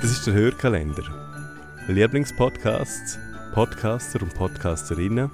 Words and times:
Das 0.00 0.12
ist 0.12 0.26
der 0.26 0.32
Hörkalender. 0.32 1.02
Lieblingspodcasts, 1.86 3.18
Podcaster 3.52 4.22
und 4.22 4.32
Podcasterinnen, 4.34 5.30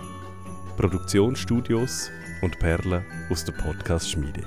Produktionsstudios 0.77 2.11
und 2.43 2.59
Perlen 2.59 3.05
aus 3.31 3.45
der 3.45 3.53
Podcast-Schmiede. 3.53 4.43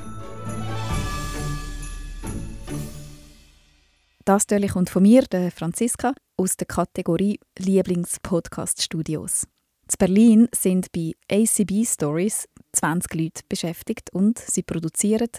Das 4.25 4.46
kommt 4.74 4.89
von 4.89 5.04
mir, 5.04 5.21
der 5.21 5.52
Franziska, 5.52 6.14
aus 6.36 6.57
der 6.57 6.68
Kategorie 6.68 7.39
Lieblingspodcast-Studios. 7.57 9.43
In 9.43 9.96
Berlin 9.97 10.47
sind 10.54 10.92
bei 10.92 11.14
ACB 11.32 11.86
Stories 11.86 12.46
20 12.74 13.14
Leute 13.15 13.42
beschäftigt 13.47 14.10
und 14.11 14.38
sie 14.38 14.64
produzieren 14.64 15.29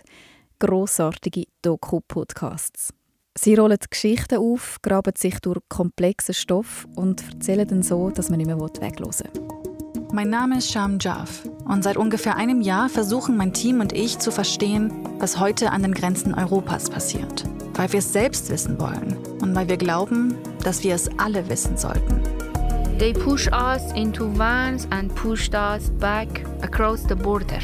grossartige 0.59 1.45
Doku-Podcasts. 1.61 2.95
Sie 3.43 3.55
rollen 3.55 3.79
Geschichten 3.89 4.37
auf, 4.37 4.77
graben 4.83 5.15
sich 5.17 5.41
durch 5.41 5.61
komplexen 5.71 6.35
Stoff 6.35 6.87
und 6.95 7.25
erzählen 7.33 7.67
dann 7.67 7.83
so, 7.83 8.11
dass 8.11 8.29
man 8.29 8.37
nicht 8.37 8.49
mehr 8.49 8.61
will. 8.61 8.71
Mein 10.13 10.29
Name 10.29 10.59
ist 10.59 10.71
Sham 10.71 10.99
Jaff 11.01 11.49
und 11.65 11.83
seit 11.83 11.97
ungefähr 11.97 12.37
einem 12.37 12.61
Jahr 12.61 12.91
versuchen 12.91 13.39
mein 13.39 13.55
Team 13.55 13.81
und 13.81 13.95
ich 13.95 14.19
zu 14.19 14.31
verstehen, 14.31 14.93
was 15.21 15.41
heute 15.41 15.71
an 15.71 15.81
den 15.81 15.95
Grenzen 15.95 16.35
Europas 16.35 16.91
passiert. 16.91 17.45
Weil 17.77 17.91
wir 17.95 18.01
es 18.01 18.13
selbst 18.13 18.51
wissen 18.51 18.79
wollen 18.79 19.17
und 19.41 19.55
weil 19.55 19.71
wir 19.71 19.79
glauben, 19.79 20.35
dass 20.63 20.85
wir 20.85 20.95
es 20.95 21.09
alle 21.17 21.49
wissen 21.49 21.79
sollten. 21.79 22.21
They 22.99 23.15
push 23.15 23.49
us 23.53 23.91
into 23.95 24.31
vans 24.37 24.87
and 24.91 25.15
pushed 25.15 25.55
us 25.55 25.89
back 25.99 26.29
across 26.61 27.05
the 27.09 27.15
border. 27.15 27.61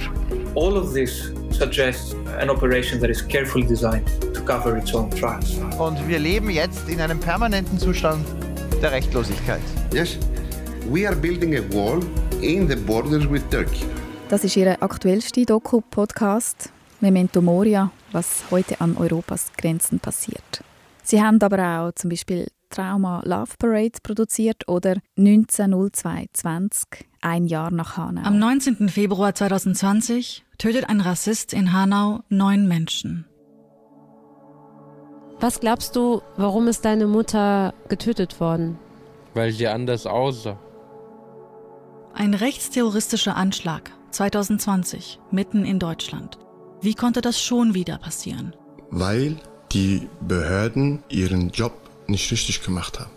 All 0.54 0.74
of 0.74 0.94
this 0.94 1.34
suggests 1.58 2.14
an 2.40 2.50
operation 2.50 3.00
that 3.00 3.10
is 3.10 3.26
carefully 3.26 3.66
designed 3.66 4.06
to 4.34 4.40
cover 4.42 4.76
its 4.76 4.94
own 4.94 5.10
tracks. 5.10 5.58
Und 5.78 6.06
wir 6.08 6.18
leben 6.18 6.50
jetzt 6.50 6.88
in 6.88 7.00
einem 7.00 7.18
permanenten 7.18 7.78
Zustand 7.78 8.24
der 8.82 8.92
Rechtlosigkeit. 8.92 9.62
Yes, 9.92 10.18
we 10.90 11.06
are 11.06 11.16
building 11.16 11.56
a 11.56 11.62
wall 11.72 12.00
in 12.42 12.68
the 12.68 12.76
borders 12.76 13.28
with 13.28 13.42
Turkey. 13.50 13.86
Das 14.28 14.44
ist 14.44 14.56
Ihr 14.56 14.82
aktuellster 14.82 15.44
Doku-Podcast 15.44 16.70
Memento 17.00 17.40
Moria, 17.40 17.90
was 18.12 18.44
heute 18.50 18.80
an 18.80 18.96
Europas 18.96 19.52
Grenzen 19.56 20.00
passiert. 20.00 20.64
Sie 21.02 21.22
haben 21.22 21.40
aber 21.40 21.58
auch 21.58 21.92
zum 21.92 22.10
Beispiel 22.10 22.48
Trauma 22.76 23.22
Love 23.24 23.54
Parade 23.58 23.98
produziert 24.02 24.68
oder 24.68 24.96
190220, 25.16 27.06
ein 27.22 27.46
Jahr 27.46 27.70
nach 27.70 27.96
Hanau. 27.96 28.20
Am 28.22 28.38
19. 28.38 28.90
Februar 28.90 29.34
2020 29.34 30.44
tötet 30.58 30.86
ein 30.90 31.00
Rassist 31.00 31.54
in 31.54 31.72
Hanau 31.72 32.20
neun 32.28 32.68
Menschen. 32.68 33.24
Was 35.40 35.60
glaubst 35.60 35.96
du, 35.96 36.20
warum 36.36 36.68
ist 36.68 36.84
deine 36.84 37.06
Mutter 37.06 37.72
getötet 37.88 38.40
worden? 38.40 38.78
Weil 39.32 39.52
sie 39.52 39.68
anders 39.68 40.04
aussah. 40.06 40.58
Ein 42.12 42.34
rechtsterroristischer 42.34 43.36
Anschlag 43.36 43.90
2020 44.10 45.18
mitten 45.30 45.64
in 45.64 45.78
Deutschland. 45.78 46.36
Wie 46.82 46.94
konnte 46.94 47.22
das 47.22 47.40
schon 47.40 47.72
wieder 47.72 47.96
passieren? 47.96 48.54
Weil 48.90 49.36
die 49.72 50.08
Behörden 50.20 51.02
ihren 51.08 51.48
Job 51.50 51.85
nicht 52.08 52.30
richtig 52.30 52.62
gemacht 52.62 53.00
haben. 53.00 53.10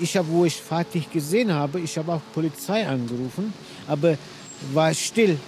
Ich 0.00 0.16
habe, 0.16 0.28
wo 0.28 0.44
ich 0.44 0.60
Fatih 0.60 1.04
gesehen 1.12 1.52
habe, 1.52 1.80
ich 1.80 1.96
habe 1.96 2.14
auch 2.14 2.20
Polizei 2.32 2.86
angerufen, 2.86 3.52
aber 3.86 4.16
war 4.72 4.92
still. 4.92 5.38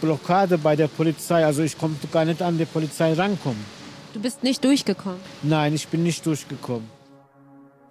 Blockade 0.00 0.58
bei 0.58 0.76
der 0.76 0.88
Polizei, 0.88 1.44
also 1.46 1.62
ich 1.62 1.78
konnte 1.78 2.06
gar 2.08 2.26
nicht 2.26 2.42
an 2.42 2.58
die 2.58 2.66
Polizei 2.66 3.14
rankommen. 3.14 3.64
Du 4.12 4.20
bist 4.20 4.42
nicht 4.42 4.62
durchgekommen? 4.62 5.20
Nein, 5.42 5.74
ich 5.74 5.88
bin 5.88 6.02
nicht 6.02 6.24
durchgekommen. 6.26 6.88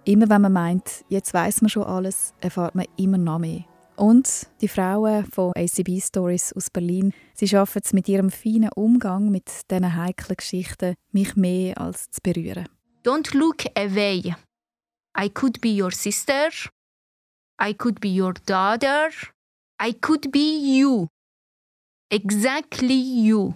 Immer 0.04 0.28
wenn 0.28 0.42
man 0.42 0.52
meint, 0.52 1.04
jetzt 1.08 1.34
weiß 1.34 1.62
man 1.62 1.70
schon 1.70 1.84
alles, 1.84 2.34
erfahrt 2.40 2.74
man 2.74 2.86
immer 2.96 3.18
noch 3.18 3.38
mehr. 3.38 3.64
Und 3.96 4.46
die 4.60 4.68
Frauen 4.68 5.24
von 5.24 5.52
ACB 5.56 6.00
Stories 6.00 6.52
aus 6.52 6.70
Berlin, 6.70 7.12
sie 7.34 7.48
schaffen 7.48 7.80
es 7.84 7.92
mit 7.92 8.08
ihrem 8.08 8.30
feinen 8.30 8.70
Umgang 8.74 9.30
mit 9.30 9.48
diesen 9.70 9.96
heiklen 9.96 10.36
Geschichten, 10.36 10.94
mich 11.12 11.36
mehr 11.36 11.80
als 11.80 12.10
zu 12.10 12.20
berühren. 12.22 12.66
Don't 13.04 13.34
look 13.34 13.66
away. 13.76 14.34
I 15.14 15.28
could 15.28 15.60
be 15.60 15.68
your 15.68 15.90
sister. 15.90 16.48
I 17.58 17.74
could 17.74 18.00
be 18.00 18.08
your 18.08 18.32
daughter. 18.32 19.10
I 19.78 19.92
could 19.92 20.32
be 20.32 20.78
you. 20.78 21.08
Exactly 22.10 22.94
you. 22.94 23.54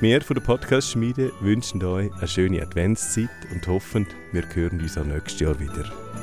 Wir 0.00 0.20
von 0.22 0.34
der 0.34 0.42
Podcast-Schmiede 0.42 1.32
wünschen 1.40 1.84
euch 1.84 2.12
eine 2.14 2.26
schöne 2.26 2.60
Adventszeit 2.60 3.30
und 3.52 3.66
hoffen, 3.68 4.08
wir 4.32 4.42
hören 4.52 4.80
uns 4.80 4.98
auch 4.98 5.04
nächstes 5.04 5.38
Jahr 5.38 5.58
wieder. 5.60 6.13